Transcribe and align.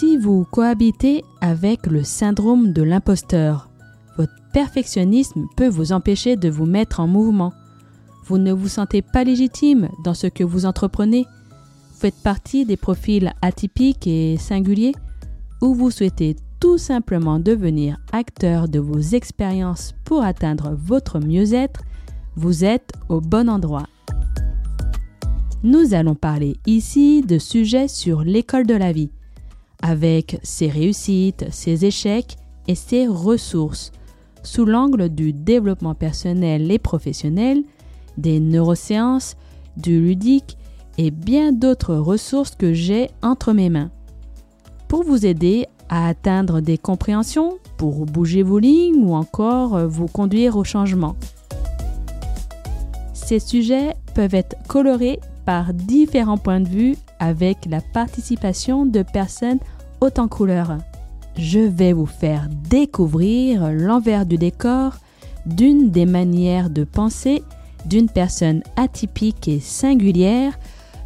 Si 0.00 0.16
vous 0.16 0.46
cohabitez 0.50 1.24
avec 1.42 1.86
le 1.86 2.04
syndrome 2.04 2.72
de 2.72 2.82
l'imposteur, 2.82 3.68
votre 4.16 4.32
perfectionnisme 4.50 5.46
peut 5.58 5.68
vous 5.68 5.92
empêcher 5.92 6.36
de 6.36 6.48
vous 6.48 6.64
mettre 6.64 7.00
en 7.00 7.06
mouvement. 7.06 7.52
Vous 8.24 8.38
ne 8.38 8.50
vous 8.50 8.68
sentez 8.68 9.02
pas 9.02 9.24
légitime 9.24 9.90
dans 10.02 10.14
ce 10.14 10.26
que 10.26 10.42
vous 10.42 10.64
entreprenez. 10.64 11.26
Vous 11.92 11.98
faites 11.98 12.22
partie 12.22 12.64
des 12.64 12.78
profils 12.78 13.34
atypiques 13.42 14.06
et 14.06 14.38
singuliers 14.38 14.94
ou 15.60 15.74
vous 15.74 15.90
souhaitez 15.90 16.34
tout 16.60 16.78
simplement 16.78 17.38
devenir 17.38 17.98
acteur 18.10 18.70
de 18.70 18.78
vos 18.78 19.00
expériences 19.00 19.92
pour 20.06 20.22
atteindre 20.22 20.74
votre 20.82 21.20
mieux-être, 21.20 21.82
vous 22.36 22.64
êtes 22.64 22.94
au 23.10 23.20
bon 23.20 23.50
endroit. 23.50 23.86
Nous 25.62 25.92
allons 25.92 26.14
parler 26.14 26.56
ici 26.64 27.20
de 27.20 27.36
sujets 27.36 27.86
sur 27.86 28.22
l'école 28.22 28.66
de 28.66 28.72
la 28.72 28.92
vie, 28.92 29.10
avec 29.82 30.38
ses 30.42 30.68
réussites, 30.68 31.46
ses 31.50 31.84
échecs 31.84 32.36
et 32.68 32.74
ses 32.74 33.06
ressources, 33.06 33.92
sous 34.42 34.64
l'angle 34.64 35.08
du 35.08 35.32
développement 35.32 35.94
personnel 35.94 36.70
et 36.70 36.78
professionnel, 36.78 37.62
des 38.16 38.40
neurosciences, 38.40 39.36
du 39.76 40.00
ludique 40.00 40.56
et 40.98 41.10
bien 41.10 41.52
d'autres 41.52 41.94
ressources 41.94 42.54
que 42.54 42.72
j'ai 42.72 43.10
entre 43.22 43.52
mes 43.52 43.70
mains. 43.70 43.90
Pour 44.88 45.04
vous 45.04 45.24
aider 45.24 45.66
à 45.88 46.08
atteindre 46.08 46.60
des 46.60 46.78
compréhensions, 46.78 47.58
pour 47.76 48.06
bouger 48.06 48.42
vos 48.42 48.58
lignes 48.58 49.04
ou 49.04 49.14
encore 49.14 49.86
vous 49.86 50.06
conduire 50.06 50.56
au 50.56 50.64
changement. 50.64 51.16
Ces 53.12 53.38
sujets 53.38 53.94
peuvent 54.14 54.34
être 54.34 54.56
colorés 54.66 55.20
par 55.44 55.74
différents 55.74 56.38
points 56.38 56.60
de 56.60 56.68
vue 56.68 56.96
avec 57.18 57.66
la 57.68 57.80
participation 57.80 58.86
de 58.86 59.02
personnes 59.02 59.58
hautes 60.00 60.18
en 60.18 60.28
couleurs. 60.28 60.78
Je 61.36 61.60
vais 61.60 61.92
vous 61.92 62.06
faire 62.06 62.48
découvrir 62.68 63.70
l'envers 63.72 64.26
du 64.26 64.36
décor 64.36 64.94
d'une 65.46 65.90
des 65.90 66.06
manières 66.06 66.70
de 66.70 66.84
penser 66.84 67.42
d'une 67.86 68.08
personne 68.08 68.62
atypique 68.76 69.48
et 69.48 69.60
singulière 69.60 70.58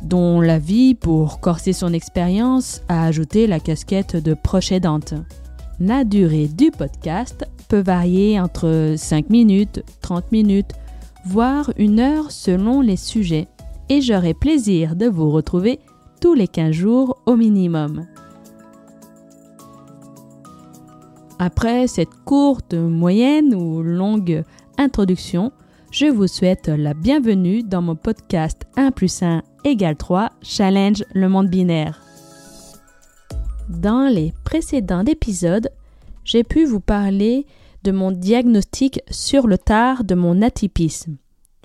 dont 0.05 0.41
la 0.41 0.59
vie, 0.59 0.95
pour 0.95 1.41
corser 1.41 1.73
son 1.73 1.93
expérience, 1.93 2.83
a 2.89 3.05
ajouté 3.07 3.47
la 3.47 3.59
casquette 3.59 4.17
de 4.17 4.35
proche 4.35 4.71
aidante. 4.71 5.15
La 5.81 6.05
durée 6.05 6.47
du 6.47 6.71
podcast 6.71 7.47
peut 7.69 7.81
varier 7.81 8.39
entre 8.39 8.95
5 8.97 9.31
minutes, 9.31 9.83
30 10.03 10.31
minutes, 10.31 10.73
voire 11.25 11.73
une 11.79 12.01
heure 12.01 12.31
selon 12.31 12.81
les 12.81 12.97
sujets, 12.97 13.49
et 13.89 14.01
j'aurai 14.01 14.35
plaisir 14.35 14.97
de 14.97 15.07
vous 15.07 15.31
retrouver 15.31 15.81
tous 16.21 16.35
les 16.35 16.49
15 16.49 16.73
jours 16.73 17.19
au 17.27 17.37
minimum. 17.37 18.07
Après 21.39 21.87
cette 21.87 22.15
courte, 22.25 22.75
moyenne 22.75 23.55
ou 23.55 23.83
longue 23.83 24.45
introduction, 24.79 25.53
je 25.91 26.07
vous 26.07 26.27
souhaite 26.27 26.69
la 26.69 26.95
bienvenue 26.95 27.63
dans 27.63 27.83
mon 27.83 27.97
podcast 27.97 28.63
1 28.77 28.91
plus 28.93 29.23
1 29.23 29.43
égale 29.65 29.97
3 29.97 30.31
Challenge 30.43 31.05
le 31.15 31.29
monde 31.29 31.49
binaire. 31.49 32.01
Dans 33.69 34.09
les 34.09 34.33
précédents 34.45 35.05
épisodes, 35.05 35.71
j'ai 36.25 36.45
pu 36.45 36.65
vous 36.65 36.81
parler 36.81 37.47
de 37.83 37.93
mon 37.93 38.11
diagnostic 38.11 39.01
sur 39.11 39.47
le 39.47 39.59
tard 39.59 40.05
de 40.05 40.15
mon 40.15 40.43
atypisme. 40.43 41.17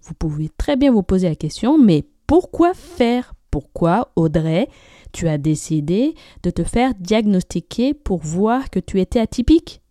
Vous 0.09 0.15
pouvez 0.15 0.49
très 0.49 0.75
bien 0.75 0.91
vous 0.91 1.03
poser 1.03 1.29
la 1.29 1.35
question, 1.35 1.77
mais 1.77 2.03
pourquoi 2.25 2.73
faire? 2.73 3.35
Pourquoi, 3.51 4.11
Audrey, 4.15 4.67
tu 5.11 5.27
as 5.27 5.37
décidé 5.37 6.15
de 6.41 6.49
te 6.49 6.63
faire 6.63 6.95
diagnostiquer 6.95 7.93
pour 7.93 8.17
voir 8.17 8.71
que 8.71 8.79
tu 8.79 8.99
étais 8.99 9.19
atypique? 9.19 9.83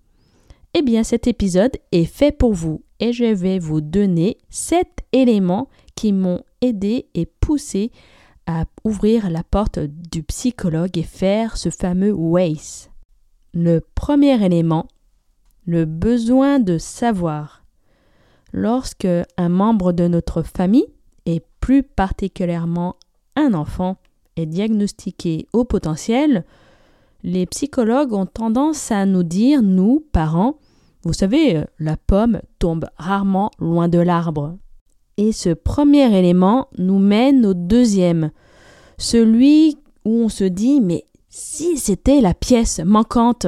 Eh 0.75 0.83
bien, 0.83 1.05
cet 1.05 1.29
épisode 1.29 1.77
est 1.93 2.05
fait 2.05 2.33
pour 2.33 2.53
vous 2.53 2.83
et 2.99 3.13
je 3.13 3.27
vais 3.27 3.61
vous 3.61 3.81
donner 3.81 4.39
sept 4.51 5.05
éléments 5.13 5.69
qui 5.95 6.13
m'ont 6.13 6.43
aidé 6.63 7.07
et 7.15 7.27
poussé 7.27 7.93
à 8.49 8.65
ouvrir 8.83 9.31
la 9.31 9.45
porte 9.45 9.79
du 9.79 10.25
psychologue 10.25 10.99
et 10.99 11.05
faire 11.05 11.57
ce 11.57 11.71
fameux 11.71 12.13
WACE. 12.13 12.91
Le 13.55 13.81
premier 13.95 14.45
élément, 14.45 14.89
le 15.65 15.85
besoin 15.85 16.59
de 16.59 16.77
savoir. 16.77 17.63
Lorsque 18.53 19.09
un 19.37 19.49
membre 19.49 19.93
de 19.93 20.09
notre 20.09 20.43
famille, 20.43 20.87
et 21.27 21.43
plus 21.61 21.83
particulièrement 21.83 22.97
un 23.37 23.55
enfant, 23.55 23.97
est 24.37 24.47
diagnostiqué 24.47 25.47
au 25.53 25.65
potentiel, 25.65 26.45
les 27.23 27.47
psychologues 27.47 28.13
ont 28.13 28.27
tendance 28.27 28.91
à 28.93 29.05
nous 29.05 29.25
dire, 29.25 29.63
nous, 29.63 30.05
parents, 30.13 30.59
vous 31.03 31.13
savez, 31.13 31.57
euh, 31.57 31.65
la 31.79 31.97
pomme 31.97 32.41
tombe 32.59 32.87
rarement 32.97 33.51
loin 33.59 33.89
de 33.89 33.99
l'arbre. 33.99 34.57
Et 35.17 35.33
ce 35.33 35.51
premier 35.51 36.17
élément 36.17 36.69
nous 36.79 36.99
mène 36.99 37.45
au 37.45 37.55
deuxième, 37.55 38.31
celui 38.99 39.77
où 40.05 40.23
on 40.25 40.29
se 40.29 40.45
dit 40.45 40.81
mais 40.81 41.05
si 41.29 41.77
c'était 41.77 42.21
la 42.21 42.35
pièce 42.35 42.81
manquante 42.81 43.47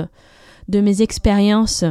de 0.69 0.81
mes 0.81 1.03
expériences. 1.03 1.85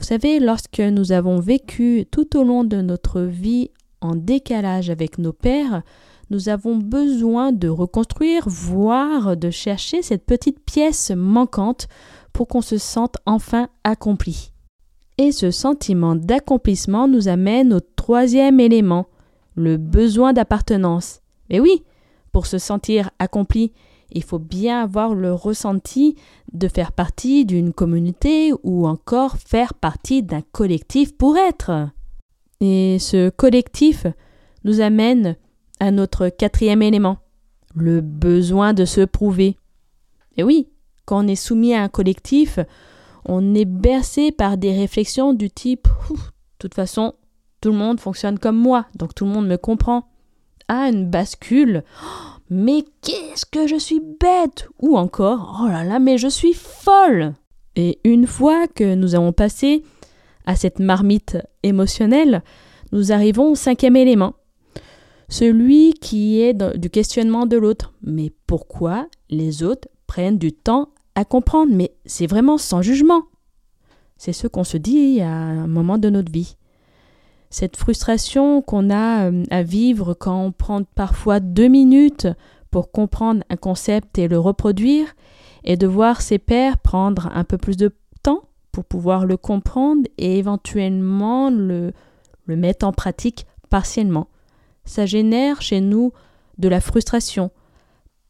Vous 0.00 0.06
savez, 0.06 0.40
lorsque 0.40 0.80
nous 0.80 1.12
avons 1.12 1.40
vécu 1.40 2.06
tout 2.10 2.38
au 2.38 2.42
long 2.42 2.64
de 2.64 2.80
notre 2.80 3.20
vie 3.20 3.70
en 4.00 4.16
décalage 4.16 4.88
avec 4.88 5.18
nos 5.18 5.34
pères, 5.34 5.82
nous 6.30 6.48
avons 6.48 6.76
besoin 6.78 7.52
de 7.52 7.68
reconstruire, 7.68 8.48
voire 8.48 9.36
de 9.36 9.50
chercher 9.50 10.00
cette 10.00 10.24
petite 10.24 10.58
pièce 10.64 11.10
manquante 11.14 11.86
pour 12.32 12.48
qu'on 12.48 12.62
se 12.62 12.78
sente 12.78 13.18
enfin 13.26 13.68
accompli. 13.84 14.52
Et 15.18 15.32
ce 15.32 15.50
sentiment 15.50 16.16
d'accomplissement 16.16 17.06
nous 17.06 17.28
amène 17.28 17.74
au 17.74 17.80
troisième 17.80 18.58
élément, 18.58 19.06
le 19.54 19.76
besoin 19.76 20.32
d'appartenance. 20.32 21.20
Mais 21.50 21.60
oui, 21.60 21.82
pour 22.32 22.46
se 22.46 22.56
sentir 22.56 23.10
accompli, 23.18 23.72
il 24.12 24.22
faut 24.22 24.38
bien 24.38 24.82
avoir 24.82 25.14
le 25.14 25.32
ressenti 25.32 26.16
de 26.52 26.68
faire 26.68 26.92
partie 26.92 27.44
d'une 27.44 27.72
communauté 27.72 28.52
ou 28.62 28.86
encore 28.86 29.36
faire 29.36 29.74
partie 29.74 30.22
d'un 30.22 30.42
collectif 30.52 31.16
pour 31.16 31.36
être. 31.36 31.88
Et 32.60 32.98
ce 32.98 33.30
collectif 33.30 34.06
nous 34.64 34.80
amène 34.80 35.36
à 35.78 35.90
notre 35.90 36.28
quatrième 36.28 36.82
élément, 36.82 37.18
le 37.74 38.00
besoin 38.00 38.74
de 38.74 38.84
se 38.84 39.00
prouver. 39.00 39.56
Et 40.36 40.42
oui, 40.42 40.68
quand 41.06 41.24
on 41.24 41.28
est 41.28 41.36
soumis 41.36 41.74
à 41.74 41.82
un 41.82 41.88
collectif, 41.88 42.58
on 43.24 43.54
est 43.54 43.64
bercé 43.64 44.32
par 44.32 44.58
des 44.58 44.72
réflexions 44.76 45.32
du 45.32 45.50
type 45.50 45.88
de 46.60 46.68
toute 46.68 46.74
façon, 46.74 47.14
tout 47.62 47.70
le 47.70 47.78
monde 47.78 48.00
fonctionne 48.00 48.38
comme 48.38 48.58
moi, 48.58 48.84
donc 48.94 49.14
tout 49.14 49.24
le 49.24 49.30
monde 49.30 49.48
me 49.48 49.56
comprend. 49.56 50.10
Ah, 50.68 50.90
une 50.90 51.08
bascule. 51.08 51.84
Mais 52.50 52.84
qu'est-ce 53.02 53.46
que 53.46 53.68
je 53.68 53.76
suis 53.76 54.00
bête 54.00 54.68
Ou 54.80 54.98
encore, 54.98 55.60
oh 55.62 55.68
là 55.68 55.84
là, 55.84 56.00
mais 56.00 56.18
je 56.18 56.26
suis 56.26 56.52
folle 56.52 57.34
Et 57.76 58.00
une 58.02 58.26
fois 58.26 58.66
que 58.66 58.96
nous 58.96 59.14
avons 59.14 59.32
passé 59.32 59.84
à 60.46 60.56
cette 60.56 60.80
marmite 60.80 61.38
émotionnelle, 61.62 62.42
nous 62.90 63.12
arrivons 63.12 63.52
au 63.52 63.54
cinquième 63.54 63.96
élément, 63.96 64.34
celui 65.28 65.94
qui 65.94 66.40
est 66.40 66.54
du 66.76 66.90
questionnement 66.90 67.46
de 67.46 67.56
l'autre. 67.56 67.92
Mais 68.02 68.32
pourquoi 68.48 69.06
les 69.28 69.62
autres 69.62 69.88
prennent 70.08 70.38
du 70.38 70.52
temps 70.52 70.88
à 71.14 71.24
comprendre, 71.24 71.72
mais 71.72 71.92
c'est 72.04 72.26
vraiment 72.26 72.58
sans 72.58 72.82
jugement. 72.82 73.22
C'est 74.16 74.32
ce 74.32 74.48
qu'on 74.48 74.64
se 74.64 74.76
dit 74.76 75.20
à 75.20 75.30
un 75.30 75.68
moment 75.68 75.98
de 75.98 76.10
notre 76.10 76.32
vie. 76.32 76.56
Cette 77.50 77.76
frustration 77.76 78.62
qu'on 78.62 78.90
a 78.90 79.28
euh, 79.28 79.44
à 79.50 79.64
vivre 79.64 80.14
quand 80.14 80.40
on 80.40 80.52
prend 80.52 80.84
parfois 80.84 81.40
deux 81.40 81.66
minutes 81.66 82.28
pour 82.70 82.92
comprendre 82.92 83.42
un 83.50 83.56
concept 83.56 84.18
et 84.18 84.28
le 84.28 84.38
reproduire, 84.38 85.14
et 85.64 85.76
de 85.76 85.88
voir 85.88 86.22
ses 86.22 86.38
pairs 86.38 86.78
prendre 86.78 87.28
un 87.34 87.44
peu 87.44 87.58
plus 87.58 87.76
de 87.76 87.92
temps 88.22 88.42
pour 88.70 88.84
pouvoir 88.84 89.26
le 89.26 89.36
comprendre 89.36 90.02
et 90.16 90.38
éventuellement 90.38 91.50
le, 91.50 91.92
le 92.46 92.56
mettre 92.56 92.86
en 92.86 92.92
pratique 92.92 93.46
partiellement. 93.68 94.28
Ça 94.84 95.04
génère 95.04 95.60
chez 95.60 95.80
nous 95.80 96.12
de 96.58 96.68
la 96.68 96.80
frustration, 96.80 97.50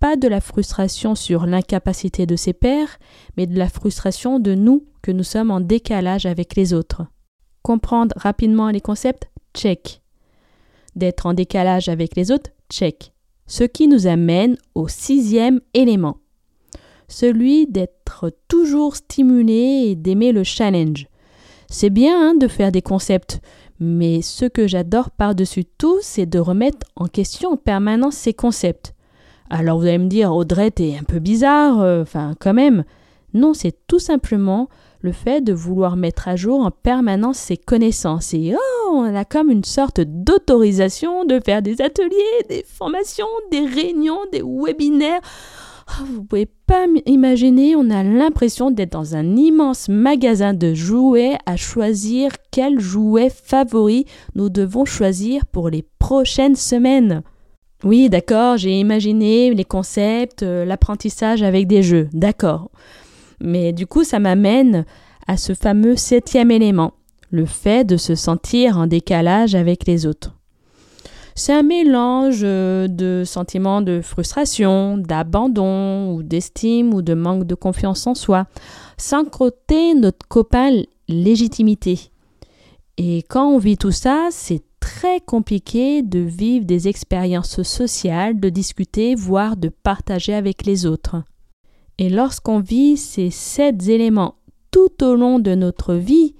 pas 0.00 0.16
de 0.16 0.28
la 0.28 0.40
frustration 0.40 1.14
sur 1.14 1.44
l'incapacité 1.44 2.24
de 2.24 2.36
ses 2.36 2.54
pairs, 2.54 2.98
mais 3.36 3.46
de 3.46 3.58
la 3.58 3.68
frustration 3.68 4.40
de 4.40 4.54
nous 4.54 4.86
que 5.02 5.12
nous 5.12 5.24
sommes 5.24 5.50
en 5.50 5.60
décalage 5.60 6.24
avec 6.24 6.56
les 6.56 6.72
autres. 6.72 7.02
Comprendre 7.62 8.14
rapidement 8.16 8.70
les 8.70 8.80
concepts, 8.80 9.30
check. 9.54 10.00
D'être 10.96 11.26
en 11.26 11.34
décalage 11.34 11.88
avec 11.88 12.16
les 12.16 12.32
autres, 12.32 12.50
check. 12.70 13.12
Ce 13.46 13.64
qui 13.64 13.88
nous 13.88 14.06
amène 14.06 14.56
au 14.74 14.88
sixième 14.88 15.60
élément, 15.74 16.18
celui 17.08 17.66
d'être 17.66 18.32
toujours 18.48 18.96
stimulé 18.96 19.88
et 19.88 19.96
d'aimer 19.96 20.32
le 20.32 20.44
challenge. 20.44 21.06
C'est 21.68 21.90
bien 21.90 22.30
hein, 22.30 22.34
de 22.34 22.48
faire 22.48 22.72
des 22.72 22.82
concepts, 22.82 23.40
mais 23.80 24.22
ce 24.22 24.44
que 24.44 24.66
j'adore 24.66 25.10
par-dessus 25.10 25.64
tout, 25.64 25.98
c'est 26.02 26.26
de 26.26 26.38
remettre 26.38 26.86
en 26.96 27.06
question 27.06 27.52
en 27.52 27.56
permanence 27.56 28.14
ces 28.14 28.34
concepts 28.34 28.94
Alors 29.48 29.78
vous 29.78 29.86
allez 29.86 29.98
me 29.98 30.08
dire, 30.08 30.34
Audrey, 30.34 30.70
t'es 30.70 30.96
un 31.00 31.04
peu 31.04 31.18
bizarre, 31.18 31.80
euh, 31.80 32.02
enfin 32.02 32.34
quand 32.38 32.54
même. 32.54 32.84
Non, 33.34 33.54
c'est 33.54 33.86
tout 33.86 33.98
simplement 33.98 34.68
le 35.00 35.12
fait 35.12 35.40
de 35.40 35.52
vouloir 35.52 35.96
mettre 35.96 36.28
à 36.28 36.36
jour 36.36 36.60
en 36.60 36.70
permanence 36.70 37.38
ses 37.38 37.56
connaissances. 37.56 38.34
Et 38.34 38.54
oh, 38.54 38.90
on 38.92 39.14
a 39.14 39.24
comme 39.24 39.50
une 39.50 39.64
sorte 39.64 40.00
d'autorisation 40.00 41.24
de 41.24 41.40
faire 41.40 41.62
des 41.62 41.80
ateliers, 41.80 42.44
des 42.48 42.64
formations, 42.66 43.26
des 43.50 43.64
réunions, 43.64 44.20
des 44.32 44.42
webinaires. 44.42 45.20
Oh, 45.88 46.04
vous 46.06 46.24
pouvez 46.24 46.46
pas 46.66 46.86
imaginer, 47.06 47.74
on 47.74 47.90
a 47.90 48.04
l'impression 48.04 48.70
d'être 48.70 48.92
dans 48.92 49.16
un 49.16 49.36
immense 49.36 49.88
magasin 49.88 50.54
de 50.54 50.74
jouets 50.74 51.36
à 51.46 51.56
choisir 51.56 52.32
quel 52.52 52.78
jouet 52.78 53.30
favori 53.30 54.06
nous 54.34 54.50
devons 54.50 54.84
choisir 54.84 55.46
pour 55.46 55.68
les 55.68 55.84
prochaines 55.98 56.56
semaines. 56.56 57.22
Oui, 57.82 58.10
d'accord, 58.10 58.58
j'ai 58.58 58.78
imaginé 58.78 59.54
les 59.54 59.64
concepts, 59.64 60.42
euh, 60.42 60.66
l'apprentissage 60.66 61.42
avec 61.42 61.66
des 61.66 61.82
jeux, 61.82 62.08
d'accord. 62.12 62.70
Mais 63.40 63.72
du 63.72 63.86
coup, 63.86 64.04
ça 64.04 64.18
m'amène 64.18 64.84
à 65.26 65.36
ce 65.36 65.54
fameux 65.54 65.96
septième 65.96 66.50
élément, 66.50 66.92
le 67.30 67.46
fait 67.46 67.84
de 67.84 67.96
se 67.96 68.14
sentir 68.14 68.78
en 68.78 68.86
décalage 68.86 69.54
avec 69.54 69.86
les 69.86 70.06
autres. 70.06 70.34
C'est 71.34 71.54
un 71.54 71.62
mélange 71.62 72.40
euh, 72.42 72.88
de 72.88 73.22
sentiments 73.24 73.80
de 73.80 74.00
frustration, 74.02 74.98
d'abandon 74.98 76.12
ou 76.12 76.22
d'estime 76.22 76.92
ou 76.92 77.02
de 77.02 77.14
manque 77.14 77.44
de 77.44 77.54
confiance 77.54 78.06
en 78.06 78.14
soi, 78.14 78.46
sans 78.98 79.24
crotter 79.24 79.94
notre 79.94 80.26
copain 80.28 80.82
légitimité. 81.08 82.10
Et 82.98 83.22
quand 83.28 83.48
on 83.48 83.58
vit 83.58 83.78
tout 83.78 83.92
ça, 83.92 84.28
c'est 84.30 84.62
très 84.80 85.20
compliqué 85.20 86.02
de 86.02 86.18
vivre 86.18 86.66
des 86.66 86.88
expériences 86.88 87.62
sociales, 87.62 88.38
de 88.38 88.48
discuter, 88.48 89.14
voire 89.14 89.56
de 89.56 89.68
partager 89.68 90.34
avec 90.34 90.66
les 90.66 90.84
autres. 90.84 91.22
Et 92.00 92.08
lorsqu'on 92.08 92.60
vit 92.60 92.96
ces 92.96 93.28
sept 93.28 93.86
éléments 93.86 94.36
tout 94.70 95.04
au 95.04 95.14
long 95.14 95.38
de 95.38 95.54
notre 95.54 95.92
vie 95.92 96.34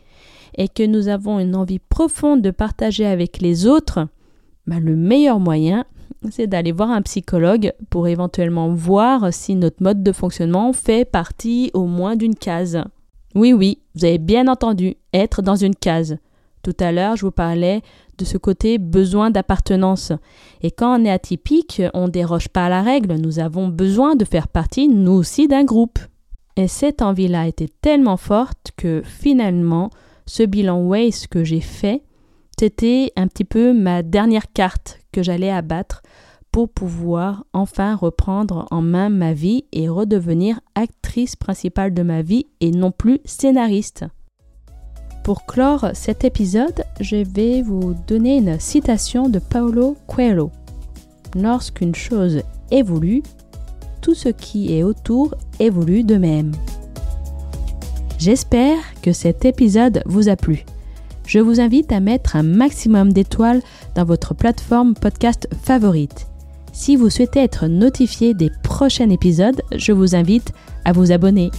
et 0.57 0.69
que 0.69 0.83
nous 0.83 1.09
avons 1.09 1.39
une 1.39 1.55
envie 1.55 1.79
profonde 1.79 2.41
de 2.41 2.51
partager 2.51 3.05
avec 3.05 3.43
les 3.43 3.67
autres, 3.67 4.09
bah, 4.67 4.81
le 4.81 4.97
meilleur 4.97 5.39
moyen, 5.39 5.85
c'est 6.31 6.47
d'aller 6.47 6.73
voir 6.73 6.91
un 6.91 7.03
psychologue 7.03 7.75
pour 7.91 8.09
éventuellement 8.09 8.71
voir 8.71 9.35
si 9.35 9.55
notre 9.55 9.83
mode 9.83 10.03
de 10.03 10.13
fonctionnement 10.13 10.73
fait 10.73 11.05
partie 11.05 11.71
au 11.75 11.85
moins 11.85 12.17
d'une 12.17 12.37
case. 12.37 12.83
Oui, 13.35 13.53
oui, 13.53 13.83
vous 13.95 14.07
avez 14.07 14.19
bien 14.19 14.49
entendu, 14.49 14.95
être 15.13 15.43
dans 15.43 15.57
une 15.57 15.77
case. 15.77 16.17
Tout 16.63 16.77
à 16.81 16.93
l'heure, 16.93 17.17
je 17.17 17.25
vous 17.25 17.31
parlais 17.31 17.83
de 18.19 18.25
ce 18.25 18.37
côté 18.37 18.79
besoin 18.79 19.31
d'appartenance. 19.31 20.13
Et 20.63 20.71
quand 20.71 21.01
on 21.01 21.05
est 21.05 21.11
atypique, 21.11 21.83
on 21.95 22.09
déroge 22.09 22.49
pas 22.49 22.67
à 22.67 22.69
la 22.69 22.83
règle, 22.83 23.15
nous 23.15 23.39
avons 23.39 23.69
besoin 23.69 24.15
de 24.15 24.25
faire 24.25 24.49
partie, 24.49 24.89
nous 24.89 25.13
aussi, 25.13 25.49
d'un 25.49 25.65
groupe. 25.65 25.99
Et 26.57 26.69
cette 26.69 27.01
envie-là 27.01 27.47
était 27.47 27.71
tellement 27.81 28.19
forte 28.19 28.73
que 28.77 29.03
finalement, 29.05 29.91
ce 30.27 30.43
bilan 30.43 30.83
Waze 30.83 31.27
que 31.27 31.45
j'ai 31.45 31.61
fait, 31.61 32.03
c'était 32.59 33.13
un 33.17 33.27
petit 33.27 33.45
peu 33.45 33.73
ma 33.73 34.03
dernière 34.03 34.53
carte 34.53 35.01
que 35.13 35.23
j'allais 35.23 35.51
abattre 35.51 36.03
pour 36.53 36.69
pouvoir 36.69 37.45
enfin 37.53 37.95
reprendre 37.95 38.67
en 38.71 38.83
main 38.83 39.09
ma 39.09 39.33
vie 39.33 39.65
et 39.73 39.89
redevenir 39.89 40.61
actrice 40.75 41.37
principale 41.37 41.95
de 41.95 42.03
ma 42.03 42.21
vie 42.23 42.49
et 42.61 42.71
non 42.71 42.91
plus 42.91 43.21
scénariste. 43.25 44.05
Pour 45.31 45.47
clore 45.47 45.91
cet 45.95 46.25
épisode, 46.25 46.83
je 46.99 47.15
vais 47.15 47.63
vous 47.63 47.95
donner 48.09 48.39
une 48.39 48.59
citation 48.59 49.29
de 49.29 49.39
Paulo 49.39 49.97
Coelho. 50.09 50.51
Lorsqu'une 51.37 51.95
chose 51.95 52.43
évolue, 52.73 53.23
tout 54.01 54.15
ce 54.15 54.29
qui 54.29 54.75
est 54.75 54.83
autour 54.83 55.37
évolue 55.61 56.03
de 56.03 56.17
même. 56.17 56.51
J'espère 58.19 58.79
que 59.03 59.13
cet 59.13 59.45
épisode 59.45 60.03
vous 60.05 60.29
a 60.29 60.35
plu. 60.35 60.65
Je 61.27 61.39
vous 61.39 61.61
invite 61.61 61.93
à 61.93 62.01
mettre 62.01 62.35
un 62.35 62.43
maximum 62.43 63.13
d'étoiles 63.13 63.63
dans 63.95 64.05
votre 64.05 64.35
plateforme 64.35 64.95
podcast 64.95 65.47
favorite. 65.63 66.27
Si 66.73 66.97
vous 66.97 67.09
souhaitez 67.09 67.39
être 67.39 67.69
notifié 67.69 68.35
des 68.35 68.51
prochains 68.65 69.11
épisodes, 69.11 69.63
je 69.77 69.93
vous 69.93 70.17
invite 70.17 70.53
à 70.85 70.91
vous 70.91 71.13
abonner. 71.13 71.53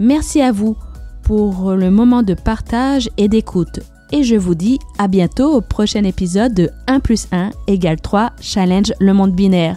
Merci 0.00 0.42
à 0.42 0.50
vous 0.50 0.76
pour 1.26 1.72
le 1.72 1.90
moment 1.90 2.22
de 2.22 2.34
partage 2.34 3.10
et 3.16 3.26
d'écoute. 3.26 3.80
Et 4.12 4.22
je 4.22 4.36
vous 4.36 4.54
dis 4.54 4.78
à 4.96 5.08
bientôt 5.08 5.54
au 5.54 5.60
prochain 5.60 6.04
épisode 6.04 6.54
de 6.54 6.70
1 6.86 7.00
plus 7.00 7.26
1 7.32 7.50
égale 7.66 8.00
3 8.00 8.30
Challenge 8.40 8.92
le 9.00 9.12
monde 9.12 9.32
binaire. 9.32 9.76